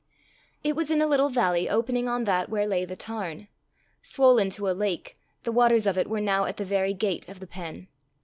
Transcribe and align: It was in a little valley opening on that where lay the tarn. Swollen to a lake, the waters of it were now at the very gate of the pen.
It 0.63 0.75
was 0.75 0.89
in 0.89 0.99
a 0.99 1.05
little 1.05 1.29
valley 1.29 1.69
opening 1.69 2.09
on 2.09 2.23
that 2.23 2.49
where 2.49 2.65
lay 2.65 2.85
the 2.85 2.95
tarn. 2.95 3.47
Swollen 4.01 4.49
to 4.49 4.67
a 4.67 4.73
lake, 4.73 5.15
the 5.43 5.51
waters 5.51 5.85
of 5.85 5.95
it 5.95 6.09
were 6.09 6.19
now 6.19 6.45
at 6.45 6.57
the 6.57 6.65
very 6.65 6.95
gate 6.95 7.29
of 7.29 7.39
the 7.39 7.45
pen. 7.45 7.87